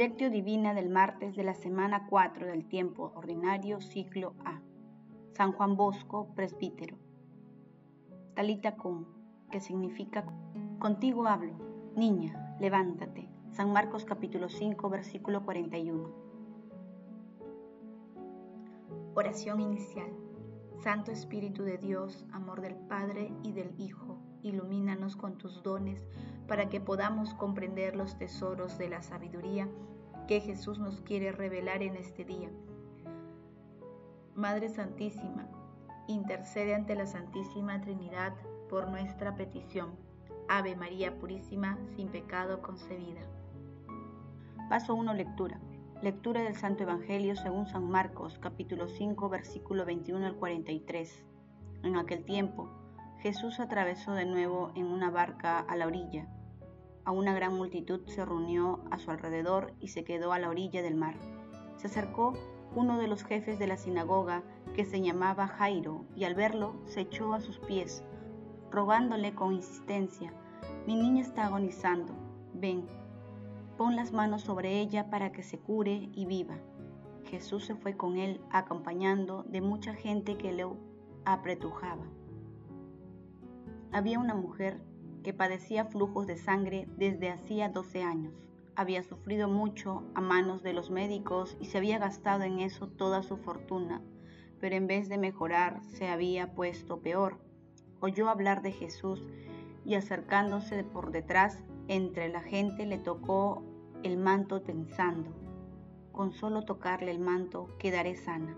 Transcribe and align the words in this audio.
Lectio 0.00 0.30
Divina 0.30 0.72
del 0.72 0.88
martes 0.88 1.36
de 1.36 1.44
la 1.44 1.52
semana 1.52 2.06
4 2.08 2.46
del 2.46 2.64
tiempo 2.64 3.12
ordinario 3.16 3.82
ciclo 3.82 4.32
A. 4.46 4.62
San 5.34 5.52
Juan 5.52 5.76
Bosco, 5.76 6.32
presbítero. 6.34 6.96
Talita 8.32 8.76
cum, 8.76 9.04
que 9.50 9.60
significa 9.60 10.24
contigo 10.78 11.26
hablo, 11.26 11.52
niña, 11.96 12.56
levántate. 12.58 13.28
San 13.50 13.74
Marcos 13.74 14.06
capítulo 14.06 14.48
5 14.48 14.88
versículo 14.88 15.44
41. 15.44 16.08
Oración 19.14 19.60
inicial. 19.60 20.08
Santo 20.78 21.12
Espíritu 21.12 21.62
de 21.62 21.76
Dios, 21.76 22.24
amor 22.32 22.62
del 22.62 22.74
Padre 22.74 23.34
y 23.42 23.52
del 23.52 23.78
Hijo, 23.78 24.16
ilumínanos 24.42 25.16
con 25.16 25.38
tus 25.38 25.62
dones 25.62 26.02
para 26.48 26.68
que 26.68 26.80
podamos 26.80 27.34
comprender 27.34 27.96
los 27.96 28.18
tesoros 28.18 28.78
de 28.78 28.88
la 28.88 29.02
sabiduría 29.02 29.68
que 30.26 30.40
Jesús 30.40 30.78
nos 30.78 31.00
quiere 31.00 31.32
revelar 31.32 31.82
en 31.82 31.96
este 31.96 32.24
día. 32.24 32.48
Madre 34.34 34.68
Santísima, 34.68 35.48
intercede 36.06 36.74
ante 36.74 36.94
la 36.94 37.06
Santísima 37.06 37.80
Trinidad 37.80 38.32
por 38.68 38.88
nuestra 38.88 39.34
petición. 39.34 39.90
Ave 40.48 40.74
María 40.74 41.16
Purísima, 41.18 41.78
sin 41.94 42.08
pecado 42.08 42.62
concebida. 42.62 43.20
Paso 44.68 44.94
1. 44.94 45.14
Lectura. 45.14 45.60
Lectura 46.02 46.42
del 46.42 46.56
Santo 46.56 46.84
Evangelio 46.84 47.36
según 47.36 47.66
San 47.66 47.90
Marcos, 47.90 48.38
capítulo 48.38 48.88
5, 48.88 49.28
versículo 49.28 49.84
21 49.84 50.26
al 50.26 50.36
43. 50.36 51.24
En 51.82 51.96
aquel 51.96 52.24
tiempo, 52.24 52.70
Jesús 53.20 53.60
atravesó 53.60 54.12
de 54.14 54.24
nuevo 54.24 54.72
en 54.74 54.86
una 54.86 55.10
barca 55.10 55.58
a 55.58 55.76
la 55.76 55.86
orilla. 55.86 56.26
A 57.04 57.10
una 57.10 57.34
gran 57.34 57.54
multitud 57.54 58.06
se 58.06 58.24
reunió 58.24 58.82
a 58.90 58.98
su 58.98 59.10
alrededor 59.10 59.74
y 59.78 59.88
se 59.88 60.04
quedó 60.04 60.32
a 60.32 60.38
la 60.38 60.48
orilla 60.48 60.80
del 60.80 60.96
mar. 60.96 61.16
Se 61.76 61.88
acercó 61.88 62.32
uno 62.74 62.98
de 62.98 63.08
los 63.08 63.22
jefes 63.22 63.58
de 63.58 63.66
la 63.66 63.76
sinagoga 63.76 64.42
que 64.74 64.86
se 64.86 65.02
llamaba 65.02 65.48
Jairo 65.48 66.06
y 66.16 66.24
al 66.24 66.34
verlo 66.34 66.76
se 66.86 67.02
echó 67.02 67.34
a 67.34 67.40
sus 67.40 67.58
pies, 67.58 68.02
rogándole 68.70 69.34
con 69.34 69.52
insistencia, 69.52 70.32
mi 70.86 70.96
niña 70.96 71.20
está 71.20 71.46
agonizando, 71.46 72.14
ven, 72.54 72.86
pon 73.76 73.96
las 73.96 74.12
manos 74.12 74.42
sobre 74.42 74.80
ella 74.80 75.10
para 75.10 75.30
que 75.30 75.42
se 75.42 75.58
cure 75.58 76.08
y 76.14 76.24
viva. 76.24 76.56
Jesús 77.24 77.66
se 77.66 77.74
fue 77.74 77.96
con 77.96 78.16
él 78.16 78.40
acompañando 78.50 79.42
de 79.44 79.60
mucha 79.60 79.94
gente 79.94 80.38
que 80.38 80.52
le 80.52 80.66
apretujaba. 81.24 82.06
Había 83.92 84.20
una 84.20 84.34
mujer 84.34 84.80
que 85.24 85.34
padecía 85.34 85.84
flujos 85.84 86.26
de 86.26 86.36
sangre 86.36 86.86
desde 86.96 87.30
hacía 87.30 87.68
12 87.68 88.02
años. 88.02 88.34
Había 88.76 89.02
sufrido 89.02 89.48
mucho 89.48 90.04
a 90.14 90.20
manos 90.20 90.62
de 90.62 90.72
los 90.72 90.90
médicos 90.90 91.56
y 91.60 91.66
se 91.66 91.78
había 91.78 91.98
gastado 91.98 92.44
en 92.44 92.60
eso 92.60 92.86
toda 92.86 93.22
su 93.22 93.36
fortuna, 93.36 94.00
pero 94.60 94.76
en 94.76 94.86
vez 94.86 95.08
de 95.08 95.18
mejorar 95.18 95.82
se 95.82 96.08
había 96.08 96.54
puesto 96.54 97.00
peor. 97.00 97.38
Oyó 97.98 98.28
hablar 98.28 98.62
de 98.62 98.72
Jesús 98.72 99.24
y 99.84 99.94
acercándose 99.94 100.84
por 100.84 101.10
detrás 101.10 101.64
entre 101.88 102.28
la 102.28 102.42
gente 102.42 102.86
le 102.86 102.98
tocó 102.98 103.64
el 104.04 104.16
manto 104.16 104.62
pensando, 104.62 105.34
con 106.12 106.32
solo 106.32 106.64
tocarle 106.64 107.10
el 107.10 107.18
manto 107.18 107.66
quedaré 107.78 108.14
sana. 108.14 108.56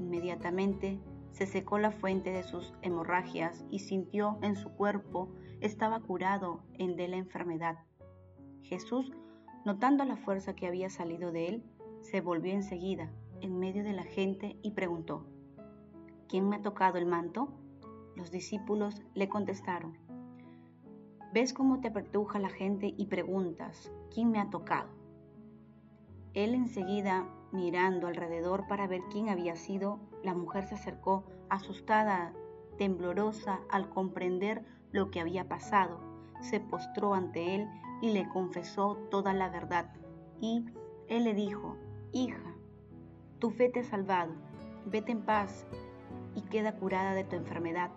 Inmediatamente 0.00 0.98
se 1.34 1.46
secó 1.46 1.78
la 1.78 1.90
fuente 1.90 2.30
de 2.30 2.44
sus 2.44 2.72
hemorragias 2.80 3.64
y 3.68 3.80
sintió 3.80 4.38
en 4.42 4.54
su 4.54 4.70
cuerpo 4.70 5.34
estaba 5.60 5.98
curado 5.98 6.62
de 6.78 7.08
la 7.08 7.16
enfermedad. 7.16 7.78
Jesús, 8.62 9.10
notando 9.64 10.04
la 10.04 10.16
fuerza 10.16 10.54
que 10.54 10.68
había 10.68 10.90
salido 10.90 11.32
de 11.32 11.48
él, 11.48 11.64
se 12.02 12.20
volvió 12.20 12.52
enseguida 12.52 13.10
en 13.40 13.58
medio 13.58 13.82
de 13.82 13.94
la 13.94 14.04
gente 14.04 14.56
y 14.62 14.70
preguntó, 14.70 15.26
¿quién 16.28 16.48
me 16.48 16.56
ha 16.56 16.62
tocado 16.62 16.98
el 16.98 17.06
manto? 17.06 17.48
Los 18.14 18.30
discípulos 18.30 19.02
le 19.14 19.28
contestaron, 19.28 19.98
¿Ves 21.32 21.52
cómo 21.52 21.80
te 21.80 21.88
apertuja 21.88 22.38
la 22.38 22.48
gente 22.48 22.94
y 22.96 23.06
preguntas, 23.06 23.90
¿quién 24.14 24.30
me 24.30 24.38
ha 24.38 24.50
tocado? 24.50 24.88
Él 26.32 26.54
enseguida, 26.54 27.26
mirando 27.54 28.08
alrededor 28.08 28.66
para 28.66 28.86
ver 28.86 29.02
quién 29.10 29.28
había 29.28 29.56
sido, 29.56 30.00
la 30.22 30.34
mujer 30.34 30.66
se 30.66 30.74
acercó, 30.74 31.24
asustada, 31.48 32.32
temblorosa, 32.76 33.60
al 33.70 33.88
comprender 33.88 34.64
lo 34.92 35.10
que 35.10 35.20
había 35.20 35.48
pasado. 35.48 36.00
Se 36.40 36.60
postró 36.60 37.14
ante 37.14 37.54
él 37.54 37.68
y 38.02 38.12
le 38.12 38.28
confesó 38.28 38.96
toda 39.10 39.32
la 39.32 39.48
verdad. 39.48 39.92
Y 40.40 40.66
él 41.08 41.24
le 41.24 41.34
dijo, 41.34 41.76
Hija, 42.12 42.54
tu 43.38 43.50
fe 43.50 43.68
te 43.68 43.80
ha 43.80 43.84
salvado, 43.84 44.32
vete 44.86 45.12
en 45.12 45.22
paz 45.22 45.66
y 46.34 46.42
queda 46.42 46.76
curada 46.76 47.14
de 47.14 47.24
tu 47.24 47.36
enfermedad. 47.36 47.90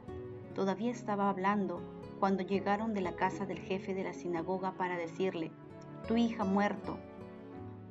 Todavía 0.56 0.92
estaba 0.92 1.30
hablando 1.30 1.82
cuando 2.20 2.44
llegaron 2.44 2.94
de 2.94 3.02
la 3.02 3.16
casa 3.16 3.46
del 3.46 3.60
jefe 3.60 3.94
de 3.94 4.04
la 4.04 4.14
sinagoga 4.14 4.74
para 4.74 4.98
decirle, 4.98 5.52
tu 6.08 6.16
hija 6.16 6.44
muerto. 6.44 6.98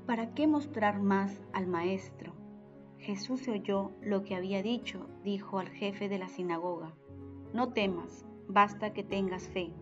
¿Para 0.06 0.34
qué 0.34 0.47
mostrar 0.47 1.03
más 1.03 1.43
al 1.53 1.67
maestro? 1.67 2.33
Jesús 2.99 3.41
se 3.41 3.50
oyó 3.50 3.91
lo 4.00 4.22
que 4.22 4.37
había 4.37 4.62
dicho, 4.62 5.09
dijo 5.25 5.59
al 5.59 5.69
jefe 5.69 6.09
de 6.09 6.19
la 6.19 6.28
sinagoga, 6.28 6.94
no 7.53 7.72
temas, 7.72 8.25
basta 8.47 8.93
que 8.93 9.03
tengas 9.03 9.49
fe. 9.49 9.72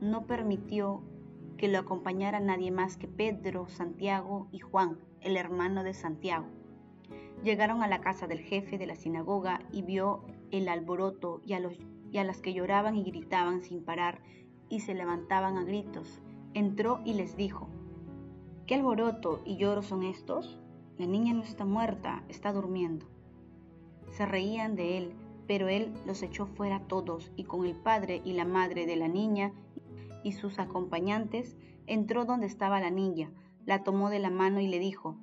No 0.00 0.26
permitió 0.26 1.02
que 1.56 1.66
lo 1.66 1.80
acompañara 1.80 2.38
nadie 2.38 2.70
más 2.70 2.96
que 2.96 3.08
Pedro, 3.08 3.68
Santiago 3.68 4.46
y 4.52 4.60
Juan, 4.60 4.98
el 5.20 5.36
hermano 5.36 5.82
de 5.82 5.92
Santiago. 5.92 6.46
Llegaron 7.42 7.82
a 7.82 7.88
la 7.88 8.00
casa 8.00 8.28
del 8.28 8.38
jefe 8.38 8.78
de 8.78 8.86
la 8.86 8.94
sinagoga 8.94 9.60
y 9.72 9.82
vio 9.82 10.24
el 10.52 10.68
alboroto 10.68 11.40
y 11.44 11.54
a 11.54 11.60
los 11.60 11.76
y 12.12 12.18
a 12.18 12.24
las 12.24 12.40
que 12.40 12.54
lloraban 12.54 12.96
y 12.96 13.02
gritaban 13.02 13.64
sin 13.64 13.84
parar 13.84 14.20
y 14.68 14.80
se 14.80 14.94
levantaban 14.94 15.58
a 15.58 15.64
gritos. 15.64 16.22
Entró 16.54 17.00
y 17.04 17.14
les 17.14 17.36
dijo, 17.36 17.68
¿qué 18.66 18.74
alboroto 18.74 19.42
y 19.44 19.56
lloro 19.56 19.82
son 19.82 20.02
estos? 20.02 20.58
La 20.98 21.06
niña 21.06 21.34
no 21.34 21.42
está 21.42 21.64
muerta, 21.64 22.24
está 22.28 22.52
durmiendo. 22.52 23.06
Se 24.10 24.26
reían 24.26 24.76
de 24.76 24.98
él, 24.98 25.12
pero 25.46 25.68
él 25.68 25.92
los 26.06 26.22
echó 26.22 26.46
fuera 26.46 26.80
todos 26.86 27.32
y 27.36 27.44
con 27.44 27.66
el 27.66 27.74
padre 27.74 28.22
y 28.24 28.32
la 28.32 28.44
madre 28.44 28.86
de 28.86 28.96
la 28.96 29.08
niña 29.08 29.52
y 30.22 30.32
sus 30.32 30.58
acompañantes 30.58 31.56
entró 31.86 32.24
donde 32.24 32.46
estaba 32.46 32.80
la 32.80 32.90
niña, 32.90 33.30
la 33.66 33.82
tomó 33.82 34.08
de 34.08 34.18
la 34.18 34.30
mano 34.30 34.60
y 34.60 34.68
le 34.68 34.78
dijo, 34.78 35.16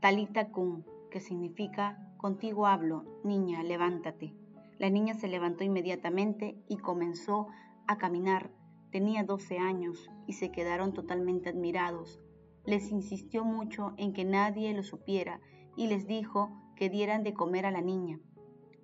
Talita 0.00 0.50
cum, 0.50 0.82
que 1.10 1.20
significa, 1.20 2.12
contigo 2.16 2.66
hablo, 2.66 3.04
niña, 3.22 3.62
levántate. 3.62 4.34
La 4.78 4.90
niña 4.90 5.14
se 5.14 5.28
levantó 5.28 5.64
inmediatamente 5.64 6.60
y 6.68 6.76
comenzó 6.78 7.48
a 7.86 7.96
caminar. 7.96 8.50
Tenía 8.90 9.24
12 9.24 9.58
años 9.58 10.10
y 10.26 10.34
se 10.34 10.50
quedaron 10.50 10.92
totalmente 10.92 11.48
admirados. 11.48 12.20
Les 12.66 12.90
insistió 12.90 13.44
mucho 13.44 13.94
en 13.96 14.12
que 14.12 14.24
nadie 14.24 14.74
lo 14.74 14.82
supiera 14.82 15.40
y 15.76 15.86
les 15.86 16.08
dijo 16.08 16.50
que 16.74 16.90
dieran 16.90 17.22
de 17.22 17.32
comer 17.32 17.64
a 17.64 17.70
la 17.70 17.80
niña. 17.80 18.18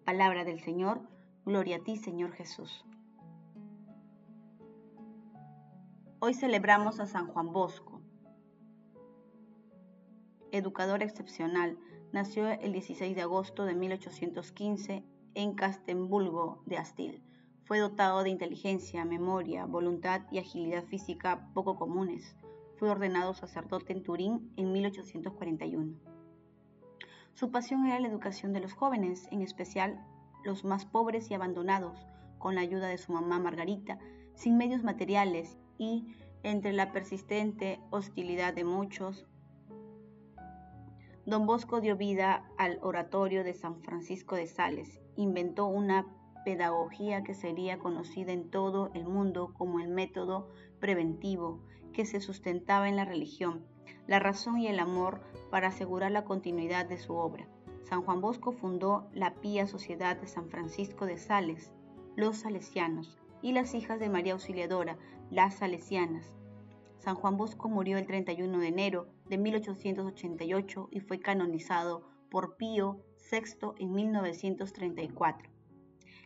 Palabra 0.04 0.44
del 0.44 0.60
Señor, 0.60 1.00
gloria 1.44 1.76
a 1.76 1.80
ti 1.80 1.96
Señor 1.96 2.32
Jesús. 2.32 2.84
Hoy 6.20 6.34
celebramos 6.34 7.00
a 7.00 7.06
San 7.06 7.26
Juan 7.26 7.52
Bosco, 7.52 8.00
educador 10.52 11.02
excepcional. 11.02 11.76
Nació 12.12 12.48
el 12.48 12.72
16 12.72 13.16
de 13.16 13.22
agosto 13.22 13.64
de 13.64 13.74
1815 13.74 15.04
en 15.34 15.54
Castembulgo 15.54 16.62
de 16.66 16.76
Astil. 16.76 17.24
Fue 17.64 17.80
dotado 17.80 18.22
de 18.22 18.30
inteligencia, 18.30 19.04
memoria, 19.04 19.66
voluntad 19.66 20.22
y 20.30 20.38
agilidad 20.38 20.84
física 20.84 21.48
poco 21.54 21.76
comunes. 21.76 22.36
Fue 22.82 22.90
ordenado 22.90 23.32
sacerdote 23.32 23.92
en 23.92 24.02
Turín 24.02 24.52
en 24.56 24.72
1841. 24.72 25.94
Su 27.32 27.52
pasión 27.52 27.86
era 27.86 28.00
la 28.00 28.08
educación 28.08 28.52
de 28.52 28.58
los 28.58 28.72
jóvenes, 28.72 29.28
en 29.30 29.40
especial 29.40 30.04
los 30.42 30.64
más 30.64 30.84
pobres 30.84 31.30
y 31.30 31.34
abandonados, 31.34 32.04
con 32.38 32.56
la 32.56 32.62
ayuda 32.62 32.88
de 32.88 32.98
su 32.98 33.12
mamá 33.12 33.38
Margarita, 33.38 34.00
sin 34.34 34.56
medios 34.56 34.82
materiales 34.82 35.56
y 35.78 36.12
entre 36.42 36.72
la 36.72 36.90
persistente 36.90 37.78
hostilidad 37.90 38.52
de 38.52 38.64
muchos, 38.64 39.28
Don 41.24 41.46
Bosco 41.46 41.80
dio 41.80 41.96
vida 41.96 42.50
al 42.58 42.80
oratorio 42.82 43.44
de 43.44 43.54
San 43.54 43.80
Francisco 43.82 44.34
de 44.34 44.48
Sales, 44.48 45.00
inventó 45.14 45.66
una 45.66 46.04
pedagogía 46.44 47.22
que 47.22 47.34
sería 47.34 47.78
conocida 47.78 48.32
en 48.32 48.50
todo 48.50 48.90
el 48.94 49.06
mundo 49.06 49.54
como 49.56 49.78
el 49.78 49.86
método 49.86 50.48
preventivo, 50.80 51.62
que 51.92 52.06
se 52.06 52.20
sustentaba 52.20 52.88
en 52.88 52.96
la 52.96 53.04
religión, 53.04 53.64
la 54.06 54.18
razón 54.18 54.58
y 54.58 54.66
el 54.66 54.80
amor 54.80 55.20
para 55.50 55.68
asegurar 55.68 56.10
la 56.10 56.24
continuidad 56.24 56.86
de 56.86 56.98
su 56.98 57.14
obra. 57.14 57.46
San 57.84 58.02
Juan 58.02 58.20
Bosco 58.20 58.52
fundó 58.52 59.08
la 59.12 59.34
Pía 59.34 59.66
Sociedad 59.66 60.16
de 60.16 60.26
San 60.26 60.48
Francisco 60.48 61.06
de 61.06 61.18
Sales, 61.18 61.72
los 62.16 62.38
salesianos, 62.38 63.18
y 63.42 63.52
las 63.52 63.74
hijas 63.74 64.00
de 64.00 64.08
María 64.08 64.32
Auxiliadora, 64.32 64.96
las 65.30 65.56
salesianas. 65.56 66.32
San 66.98 67.16
Juan 67.16 67.36
Bosco 67.36 67.68
murió 67.68 67.98
el 67.98 68.06
31 68.06 68.58
de 68.60 68.68
enero 68.68 69.08
de 69.28 69.36
1888 69.36 70.88
y 70.90 71.00
fue 71.00 71.18
canonizado 71.18 72.08
por 72.30 72.56
Pío 72.56 73.02
VI 73.30 73.72
en 73.78 73.92
1934. 73.92 75.51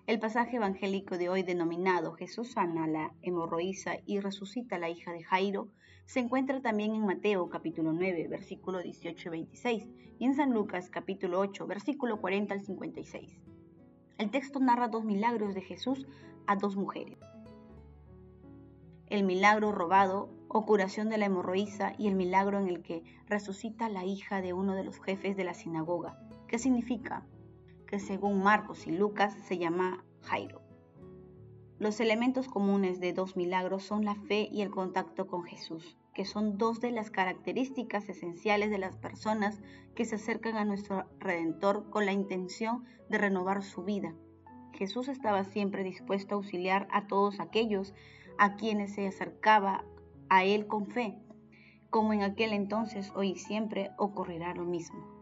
El 0.07 0.21
pasaje 0.21 0.59
evangélico 0.59 1.19
de 1.19 1.29
hoy 1.29 1.43
denominado 1.43 2.13
Jesús 2.13 2.53
sana 2.53 2.87
la 2.87 3.13
hemorroísa 3.23 3.97
y 4.07 4.21
resucita 4.21 4.79
la 4.79 4.89
hija 4.89 5.11
de 5.11 5.25
Jairo 5.25 5.67
se 6.05 6.21
encuentra 6.21 6.63
también 6.63 6.95
en 6.95 7.05
Mateo 7.05 7.49
capítulo 7.49 7.93
9 7.93 8.29
versículo 8.29 8.81
18 8.81 9.29
y 9.29 9.31
26 9.31 9.89
y 10.21 10.25
en 10.25 10.37
San 10.37 10.55
Lucas 10.55 10.91
capítulo 10.91 11.41
8 11.41 11.67
versículo 11.67 12.21
40 12.21 12.55
al 12.55 12.61
56. 12.61 13.41
El 14.19 14.31
texto 14.31 14.61
narra 14.61 14.87
dos 14.87 15.05
milagros 15.05 15.57
de 15.57 15.63
Jesús 15.63 16.07
a 16.47 16.55
dos 16.55 16.77
mujeres. 16.77 17.19
El 19.09 19.25
milagro 19.25 19.73
robado 19.73 20.31
o 20.47 20.65
curación 20.67 21.09
de 21.09 21.19
la 21.19 21.27
hemorroísa 21.27 21.95
y 21.99 22.07
el 22.07 22.15
milagro 22.15 22.61
en 22.61 22.69
el 22.69 22.81
que 22.85 23.03
resucita 23.27 23.89
la 23.89 24.05
hija 24.05 24.41
de 24.41 24.53
uno 24.53 24.77
de 24.77 24.85
los 24.85 25.01
jefes 25.01 25.37
de 25.37 25.43
la 25.43 25.55
sinagoga. 25.55 26.17
¿Qué 26.47 26.61
significa? 26.61 27.27
Que 27.87 27.99
según 27.99 28.43
Marcos 28.43 28.87
y 28.87 28.93
Lucas 28.93 29.35
se 29.47 29.59
llama 29.59 30.05
Jairo. 30.23 30.61
Los 31.79 32.01
elementos 32.01 32.49
comunes 32.49 33.01
de 33.01 33.13
dos 33.13 33.37
milagros 33.37 33.83
son 33.85 34.05
la 34.05 34.15
fe 34.15 34.49
y 34.51 34.63
el 34.63 34.71
contacto 34.71 35.27
con 35.27 35.45
Jesús, 35.45 35.99
que 36.15 36.25
son 36.25 36.57
dos 36.57 36.81
de 36.81 36.91
las 36.91 37.11
características 37.11 38.09
esenciales 38.09 38.71
de 38.71 38.79
las 38.79 38.97
personas 38.97 39.61
que 39.95 40.07
se 40.07 40.15
acercan 40.15 40.57
a 40.57 40.65
nuestro 40.65 41.05
Redentor 41.19 41.91
con 41.91 42.07
la 42.07 42.13
intención 42.13 42.85
de 43.11 43.19
renovar 43.19 43.63
su 43.63 43.85
vida. 43.85 44.15
Jesús 44.73 45.09
estaba 45.09 45.45
siempre 45.45 45.85
dispuesto 45.85 46.35
a 46.35 46.39
auxiliar 46.39 46.89
a 46.91 47.07
todos 47.07 47.41
aquellos 47.41 47.95
a 48.39 48.57
quienes 48.57 48.95
se 48.95 49.07
acercaba 49.07 49.85
a 50.29 50.45
Él 50.45 50.67
con 50.67 50.87
fe, 50.87 51.19
como 51.91 52.13
en 52.13 52.23
aquel 52.23 52.53
entonces, 52.53 53.13
hoy 53.15 53.33
y 53.33 53.37
siempre 53.37 53.91
ocurrirá 53.99 54.55
lo 54.55 54.65
mismo. 54.65 55.16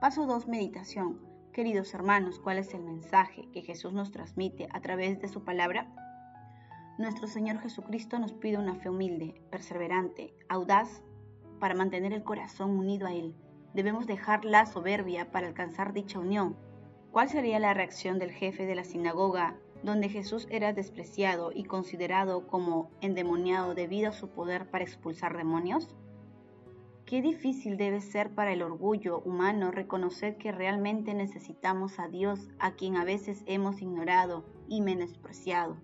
Paso 0.00 0.24
2. 0.24 0.48
Meditación. 0.48 1.20
Queridos 1.52 1.92
hermanos, 1.92 2.38
¿cuál 2.38 2.56
es 2.56 2.72
el 2.72 2.80
mensaje 2.80 3.50
que 3.52 3.60
Jesús 3.60 3.92
nos 3.92 4.10
transmite 4.10 4.66
a 4.72 4.80
través 4.80 5.20
de 5.20 5.28
su 5.28 5.44
palabra? 5.44 5.92
Nuestro 6.96 7.26
Señor 7.26 7.58
Jesucristo 7.58 8.18
nos 8.18 8.32
pide 8.32 8.56
una 8.56 8.76
fe 8.76 8.88
humilde, 8.88 9.42
perseverante, 9.50 10.32
audaz, 10.48 11.02
para 11.58 11.74
mantener 11.74 12.14
el 12.14 12.24
corazón 12.24 12.70
unido 12.78 13.08
a 13.08 13.12
Él. 13.12 13.34
Debemos 13.74 14.06
dejar 14.06 14.46
la 14.46 14.64
soberbia 14.64 15.30
para 15.30 15.48
alcanzar 15.48 15.92
dicha 15.92 16.18
unión. 16.18 16.56
¿Cuál 17.12 17.28
sería 17.28 17.58
la 17.58 17.74
reacción 17.74 18.18
del 18.18 18.30
jefe 18.30 18.64
de 18.64 18.76
la 18.76 18.84
sinagoga 18.84 19.58
donde 19.82 20.08
Jesús 20.08 20.48
era 20.50 20.72
despreciado 20.72 21.52
y 21.52 21.64
considerado 21.64 22.46
como 22.46 22.90
endemoniado 23.02 23.74
debido 23.74 24.08
a 24.08 24.14
su 24.14 24.30
poder 24.30 24.70
para 24.70 24.84
expulsar 24.84 25.36
demonios? 25.36 25.94
Qué 27.10 27.22
difícil 27.22 27.76
debe 27.76 28.00
ser 28.00 28.36
para 28.36 28.52
el 28.52 28.62
orgullo 28.62 29.20
humano 29.24 29.72
reconocer 29.72 30.36
que 30.36 30.52
realmente 30.52 31.12
necesitamos 31.12 31.98
a 31.98 32.06
Dios, 32.06 32.48
a 32.60 32.76
quien 32.76 32.96
a 32.96 33.04
veces 33.04 33.42
hemos 33.46 33.82
ignorado 33.82 34.44
y 34.68 34.80
menospreciado. 34.80 35.76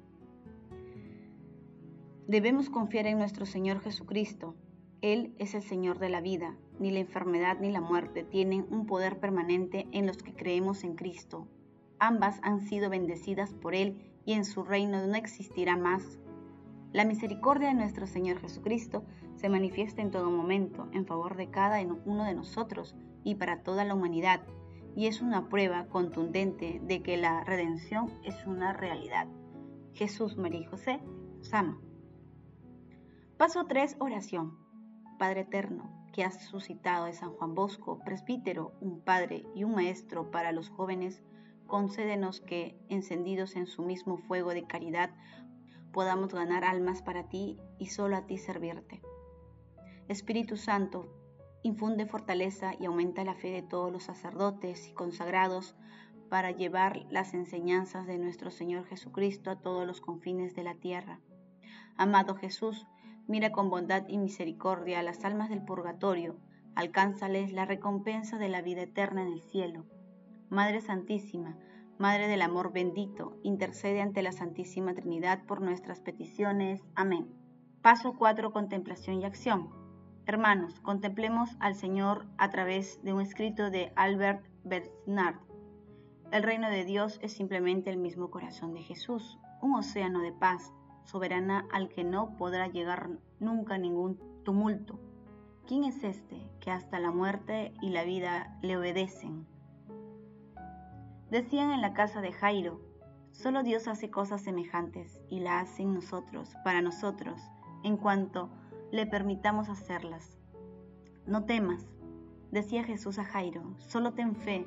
Debemos 2.29 2.71
confiar 2.71 3.09
en 3.09 3.19
nuestro 3.19 3.45
Señor 3.45 3.81
Jesucristo. 3.81 4.55
Él 5.01 5.35
es 5.41 5.55
el 5.55 5.63
Señor 5.63 5.99
de 5.99 6.11
la 6.11 6.21
vida. 6.21 6.57
Ni 6.79 6.93
la 6.93 7.01
enfermedad 7.01 7.59
ni 7.61 7.73
la 7.73 7.81
muerte 7.81 8.23
tienen 8.23 8.65
un 8.71 8.87
poder 8.87 9.19
permanente 9.19 9.89
en 9.91 10.07
los 10.07 10.19
que 10.19 10.33
creemos 10.33 10.85
en 10.85 10.95
Cristo, 10.95 11.49
Ambas 11.99 12.39
han 12.43 12.61
sido 12.61 12.91
bendecidas 12.91 13.55
por 13.55 13.75
Él 13.75 13.97
y 14.27 14.35
en 14.35 14.45
su 14.45 14.63
reino 14.63 15.07
no 15.07 15.15
existirá 15.17 15.77
más. 15.77 16.19
La 16.93 17.05
misericordia 17.05 17.69
de 17.69 17.75
nuestro 17.75 18.07
Señor 18.07 18.39
Jesucristo 18.39 19.03
se 19.37 19.49
manifiesta 19.49 20.03
en 20.03 20.11
todo 20.11 20.31
momento 20.31 20.89
en 20.93 21.07
favor 21.07 21.37
de 21.37 21.51
cada 21.51 21.81
uno 22.05 22.25
de 22.25 22.35
nosotros 22.35 22.95
y 23.23 23.37
para 23.37 23.63
toda 23.63 23.85
la 23.85 23.95
humanidad, 23.95 24.41
y 24.95 25.07
es 25.07 25.21
una 25.21 25.49
prueba 25.49 25.87
contundente 25.87 26.81
de 26.83 27.03
que 27.03 27.17
la 27.17 27.45
redención 27.45 28.11
es 28.25 28.47
una 28.47 28.73
realidad. 28.73 29.29
Jesús, 29.93 30.37
María 30.37 30.61
y 30.61 30.65
José 30.65 31.01
os 31.41 31.53
ama. 31.53 31.79
Paso 33.37 33.67
3. 33.67 33.97
Oración. 33.99 34.57
Padre 35.19 35.43
eterno, 35.43 35.91
que 36.13 36.25
has 36.25 36.47
suscitado 36.47 37.05
de 37.05 37.13
San 37.13 37.33
Juan 37.33 37.55
Bosco, 37.55 37.99
presbítero, 38.05 38.73
un 38.81 39.01
padre 39.01 39.45
y 39.55 39.65
un 39.65 39.75
maestro 39.75 40.31
para 40.31 40.53
los 40.53 40.71
jóvenes, 40.71 41.23
concédenos 41.67 42.41
que, 42.41 42.79
encendidos 42.89 43.57
en 43.57 43.67
su 43.67 43.83
mismo 43.83 44.17
fuego 44.17 44.55
de 44.55 44.67
caridad, 44.67 45.11
podamos 45.93 46.33
ganar 46.33 46.65
almas 46.65 47.03
para 47.03 47.29
ti 47.29 47.59
y 47.79 47.87
solo 47.87 48.17
a 48.17 48.27
ti 48.27 48.39
servirte. 48.39 49.03
Espíritu 50.09 50.57
Santo, 50.57 51.07
infunde 51.63 52.07
fortaleza 52.07 52.73
y 52.79 52.87
aumenta 52.87 53.25
la 53.25 53.35
fe 53.35 53.51
de 53.51 53.63
todos 53.63 53.93
los 53.93 54.05
sacerdotes 54.05 54.89
y 54.89 54.93
consagrados 54.93 55.77
para 56.29 56.51
llevar 56.51 57.07
las 57.11 57.35
enseñanzas 57.35 58.07
de 58.07 58.19
nuestro 58.19 58.51
Señor 58.51 58.87
Jesucristo 58.87 59.51
a 59.51 59.61
todos 59.61 59.87
los 59.87 60.01
confines 60.01 60.55
de 60.55 60.65
la 60.65 60.75
tierra. 60.75 61.21
Amado 61.97 62.35
Jesús, 62.35 62.87
mira 63.27 63.53
con 63.53 63.71
bondad 63.71 64.05
y 64.09 64.19
misericordia 64.19 65.01
a 65.01 65.03
las 65.03 65.25
almas 65.25 65.49
del 65.49 65.65
purgatorio, 65.65 66.37
alcánzales 66.75 67.53
la 67.53 67.65
recompensa 67.65 68.39
de 68.39 68.49
la 68.49 68.63
vida 68.63 68.83
eterna 68.83 69.23
en 69.23 69.33
el 69.33 69.43
cielo 69.43 69.87
Madre 70.49 70.81
Santísima, 70.81 71.59
Madre 71.99 72.29
del 72.29 72.41
Amor 72.41 72.73
bendito, 72.73 73.37
intercede 73.43 74.01
ante 74.01 74.23
la 74.23 74.31
Santísima 74.31 74.95
Trinidad 74.95 75.45
por 75.45 75.61
nuestras 75.61 75.99
peticiones. 75.99 76.85
Amén. 76.95 77.27
Paso 77.83 78.15
4. 78.17 78.53
Contemplación 78.53 79.21
y 79.21 79.25
acción. 79.25 79.86
Hermanos, 80.29 80.81
contemplemos 80.81 81.51
al 81.61 81.77
Señor 81.77 82.27
a 82.37 82.51
través 82.51 83.01
de 83.05 83.13
un 83.13 83.21
escrito 83.21 83.71
de 83.71 83.93
Albert 83.95 84.45
Bernard. 84.65 85.37
El 86.33 86.43
reino 86.43 86.69
de 86.69 86.85
Dios 86.85 87.21
es 87.23 87.33
simplemente 87.33 87.91
el 87.91 87.97
mismo 87.97 88.29
corazón 88.29 88.75
de 88.75 88.83
Jesús, 88.83 89.39
un 89.63 89.77
océano 89.77 90.19
de 90.23 90.33
paz, 90.33 90.73
soberana 91.05 91.69
al 91.73 91.89
que 91.89 92.03
no 92.03 92.37
podrá 92.37 92.67
llegar 92.67 93.09
nunca 93.39 93.79
ningún 93.79 94.19
tumulto. 94.43 94.99
¿Quién 95.65 95.85
es 95.85 96.03
este 96.03 96.45
que 96.59 96.73
hasta 96.73 96.99
la 96.99 97.13
muerte 97.13 97.73
y 97.81 97.91
la 97.91 98.03
vida 98.03 98.59
le 98.63 98.77
obedecen? 98.77 99.47
Decían 101.31 101.71
en 101.71 101.81
la 101.81 101.93
casa 101.93 102.21
de 102.21 102.33
Jairo, 102.33 102.81
solo 103.31 103.63
Dios 103.63 103.87
hace 103.87 104.11
cosas 104.11 104.43
semejantes 104.43 105.21
y 105.29 105.39
la 105.39 105.61
hace 105.61 105.83
en 105.83 105.95
nosotros, 105.95 106.57
para 106.65 106.83
nosotros, 106.83 107.41
en 107.85 107.97
cuanto 107.97 108.51
le 108.91 109.07
permitamos 109.07 109.69
hacerlas. 109.69 110.39
No 111.27 111.45
temas, 111.45 111.87
decía 112.51 112.85
Jesús 112.85 113.19
a 113.19 113.25
Jairo, 113.25 113.63
solo 113.79 114.13
ten 114.13 114.37
fe. 114.37 114.67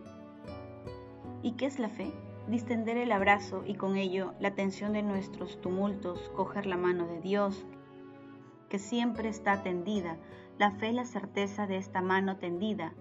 ¿Y 1.41 1.53
qué 1.53 1.65
es 1.65 1.79
la 1.79 1.89
fe? 1.89 2.11
Distender 2.47 2.97
el 2.97 3.11
abrazo 3.11 3.63
y 3.65 3.75
con 3.75 3.95
ello 3.95 4.33
la 4.39 4.49
atención 4.49 4.93
de 4.93 5.03
nuestros 5.03 5.61
tumultos, 5.61 6.31
coger 6.35 6.65
la 6.65 6.77
mano 6.77 7.07
de 7.07 7.21
Dios, 7.21 7.65
que 8.69 8.79
siempre 8.79 9.29
está 9.29 9.63
tendida. 9.63 10.17
La 10.57 10.71
fe 10.71 10.89
es 10.89 10.95
la 10.95 11.05
certeza 11.05 11.67
de 11.67 11.77
esta 11.77 12.01
mano 12.01 12.37
tendida, 12.37 12.93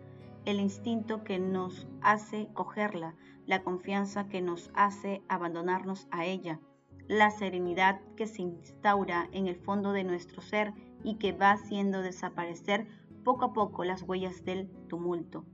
el 0.44 0.60
instinto 0.60 1.24
que 1.24 1.38
nos 1.38 1.88
hace 2.00 2.48
cogerla, 2.54 3.14
la 3.46 3.62
confianza 3.62 4.28
que 4.28 4.40
nos 4.40 4.70
hace 4.74 5.22
abandonarnos 5.28 6.06
a 6.10 6.24
ella, 6.24 6.60
la 7.08 7.30
serenidad 7.30 8.00
que 8.16 8.26
se 8.26 8.42
instaura 8.42 9.28
en 9.32 9.48
el 9.48 9.56
fondo 9.56 9.92
de 9.92 10.04
nuestro 10.04 10.42
ser 10.42 10.72
y 11.02 11.14
que 11.16 11.32
va 11.32 11.52
haciendo 11.52 12.02
desaparecer 12.02 12.86
poco 13.24 13.46
a 13.46 13.52
poco 13.52 13.84
las 13.84 14.02
huellas 14.02 14.44
del 14.44 14.68
tumulto. 14.88 15.44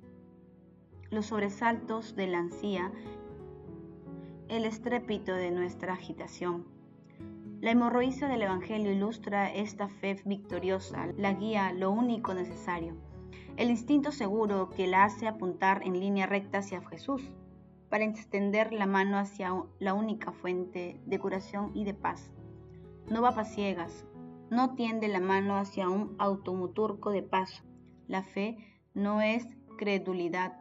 Los 1.10 1.26
sobresaltos 1.26 2.16
de 2.16 2.26
la 2.26 2.38
ansía, 2.38 2.92
el 4.48 4.64
estrépito 4.64 5.34
de 5.34 5.50
nuestra 5.50 5.94
agitación. 5.94 6.66
La 7.60 7.70
hemorroísa 7.70 8.28
del 8.28 8.42
Evangelio 8.42 8.92
ilustra 8.92 9.52
esta 9.52 9.88
fe 9.88 10.20
victoriosa, 10.24 11.06
la 11.16 11.32
guía, 11.32 11.72
lo 11.72 11.90
único 11.90 12.34
necesario, 12.34 12.94
el 13.56 13.70
instinto 13.70 14.12
seguro 14.12 14.70
que 14.70 14.86
la 14.86 15.04
hace 15.04 15.26
apuntar 15.26 15.82
en 15.82 15.98
línea 15.98 16.26
recta 16.26 16.58
hacia 16.58 16.86
Jesús, 16.86 17.22
para 17.88 18.04
extender 18.04 18.72
la 18.72 18.86
mano 18.86 19.18
hacia 19.18 19.54
la 19.78 19.94
única 19.94 20.32
fuente 20.32 21.00
de 21.06 21.18
curación 21.18 21.70
y 21.74 21.84
de 21.84 21.94
paz. 21.94 22.32
No 23.08 23.22
va 23.22 23.30
para 23.30 23.48
ciegas, 23.48 24.04
no 24.50 24.74
tiende 24.74 25.08
la 25.08 25.20
mano 25.20 25.56
hacia 25.56 25.88
un 25.88 26.14
automuturco 26.18 27.10
de 27.10 27.22
paso. 27.22 27.62
La 28.06 28.22
fe 28.22 28.58
no 28.94 29.20
es 29.20 29.46
credulidad. 29.76 30.60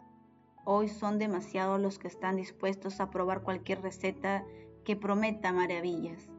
Hoy 0.65 0.87
son 0.87 1.19
demasiados 1.19 1.79
los 1.79 1.99
que 1.99 2.07
están 2.07 2.37
dispuestos 2.37 2.99
a 2.99 3.09
probar 3.09 3.43
cualquier 3.43 3.81
receta 3.81 4.45
que 4.85 4.95
prometa 4.95 5.51
maravillas. 5.51 6.29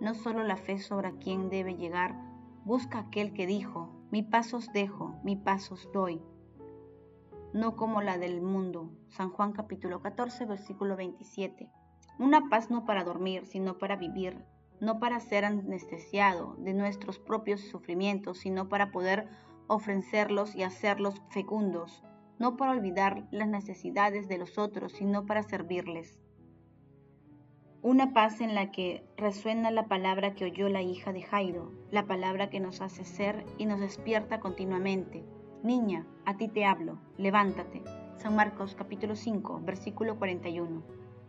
No 0.00 0.14
solo 0.14 0.44
la 0.44 0.56
fe 0.56 0.78
sobre 0.78 1.16
quien 1.18 1.50
debe 1.50 1.76
llegar, 1.76 2.14
busca 2.64 3.00
aquel 3.00 3.32
que 3.32 3.46
dijo, 3.46 3.90
mi 4.10 4.22
pasos 4.22 4.72
dejo, 4.72 5.14
mi 5.22 5.36
pasos 5.36 5.88
doy 5.92 6.20
no 7.56 7.74
como 7.74 8.02
la 8.02 8.18
del 8.18 8.42
mundo. 8.42 8.90
San 9.08 9.30
Juan 9.30 9.52
capítulo 9.52 10.02
14, 10.02 10.44
versículo 10.44 10.94
27. 10.94 11.70
Una 12.18 12.50
paz 12.50 12.70
no 12.70 12.84
para 12.84 13.02
dormir, 13.02 13.46
sino 13.46 13.78
para 13.78 13.96
vivir. 13.96 14.44
No 14.80 14.98
para 14.98 15.20
ser 15.20 15.44
anestesiado 15.44 16.54
de 16.58 16.74
nuestros 16.74 17.18
propios 17.18 17.60
sufrimientos, 17.60 18.38
sino 18.38 18.68
para 18.68 18.90
poder 18.90 19.28
ofrecerlos 19.66 20.54
y 20.54 20.62
hacerlos 20.62 21.20
fecundos, 21.30 22.04
no 22.38 22.56
para 22.56 22.72
olvidar 22.72 23.26
las 23.30 23.48
necesidades 23.48 24.28
de 24.28 24.38
los 24.38 24.58
otros, 24.58 24.92
sino 24.92 25.26
para 25.26 25.42
servirles. 25.42 26.18
Una 27.82 28.12
paz 28.12 28.40
en 28.40 28.54
la 28.54 28.70
que 28.72 29.06
resuena 29.16 29.70
la 29.70 29.86
palabra 29.86 30.34
que 30.34 30.44
oyó 30.44 30.68
la 30.68 30.82
hija 30.82 31.12
de 31.12 31.22
Jairo, 31.22 31.72
la 31.90 32.06
palabra 32.06 32.50
que 32.50 32.58
nos 32.58 32.80
hace 32.80 33.04
ser 33.04 33.46
y 33.58 33.66
nos 33.66 33.80
despierta 33.80 34.40
continuamente. 34.40 35.24
Niña, 35.62 36.06
a 36.24 36.36
ti 36.36 36.48
te 36.48 36.64
hablo, 36.64 36.98
levántate. 37.16 37.82
San 38.16 38.34
Marcos 38.34 38.74
capítulo 38.74 39.14
5, 39.14 39.60
versículo 39.64 40.18
41. 40.18 40.82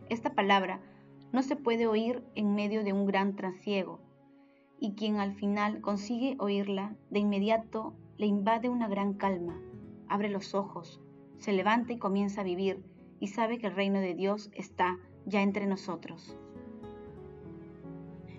Esta 0.09 0.33
palabra 0.33 0.79
no 1.37 1.43
se 1.43 1.55
puede 1.55 1.85
oír 1.85 2.23
en 2.33 2.55
medio 2.55 2.83
de 2.83 2.93
un 2.93 3.05
gran 3.05 3.35
trasiego, 3.35 3.99
y 4.79 4.95
quien 4.95 5.17
al 5.17 5.35
final 5.35 5.81
consigue 5.81 6.35
oírla, 6.39 6.95
de 7.11 7.19
inmediato 7.19 7.93
le 8.17 8.25
invade 8.25 8.69
una 8.69 8.87
gran 8.87 9.13
calma, 9.13 9.61
abre 10.07 10.29
los 10.29 10.55
ojos, 10.55 10.99
se 11.37 11.53
levanta 11.53 11.93
y 11.93 11.99
comienza 11.99 12.41
a 12.41 12.43
vivir, 12.43 12.83
y 13.19 13.27
sabe 13.27 13.59
que 13.59 13.67
el 13.67 13.75
reino 13.75 13.99
de 13.99 14.15
Dios 14.15 14.49
está 14.55 14.97
ya 15.27 15.43
entre 15.43 15.67
nosotros. 15.67 16.35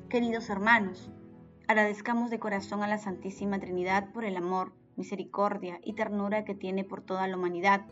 Queridos 0.09 0.50
hermanos, 0.50 1.12
agradezcamos 1.69 2.31
de 2.31 2.40
corazón 2.40 2.83
a 2.83 2.88
la 2.88 2.99
Santísima 2.99 3.61
Trinidad 3.61 4.11
por 4.11 4.25
el 4.25 4.37
amor, 4.37 4.73
misericordia 4.97 5.78
y 5.85 5.93
ternura 5.93 6.45
que 6.45 6.57
tiene 6.57 6.83
por 6.83 7.02
toda 7.02 7.28
la 7.28 7.37
humanidad. 7.37 7.83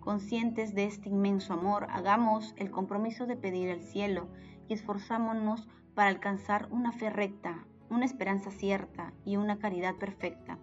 Conscientes 0.00 0.74
de 0.74 0.86
este 0.86 1.10
inmenso 1.10 1.52
amor, 1.52 1.86
hagamos 1.90 2.54
el 2.56 2.70
compromiso 2.70 3.26
de 3.26 3.36
pedir 3.36 3.68
el 3.68 3.82
cielo 3.82 4.28
y 4.66 4.72
esforzámonos 4.72 5.68
para 5.94 6.08
alcanzar 6.08 6.68
una 6.70 6.92
fe 6.92 7.10
recta, 7.10 7.66
una 7.90 8.06
esperanza 8.06 8.50
cierta 8.50 9.12
y 9.24 9.36
una 9.36 9.58
caridad 9.58 9.96
perfecta. 9.96 10.58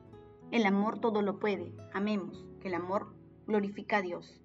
El 0.50 0.66
amor 0.66 1.00
todo 1.00 1.22
lo 1.22 1.40
puede. 1.40 1.72
Amemos, 1.94 2.46
que 2.62 2.70
el 2.70 2.74
amor 2.74 3.16
glorifica 3.46 3.98
a 3.98 4.02
Dios. 4.02 4.42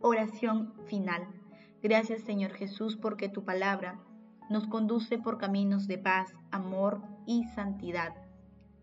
Oración 0.00 0.74
final. 0.86 1.26
Gracias 1.82 2.22
Señor 2.22 2.52
Jesús 2.52 2.96
porque 2.96 3.28
tu 3.28 3.44
palabra 3.44 4.00
nos 4.50 4.66
conduce 4.66 5.18
por 5.18 5.38
caminos 5.38 5.86
de 5.86 5.98
paz, 5.98 6.34
amor 6.50 7.02
y 7.26 7.44
santidad. 7.44 8.25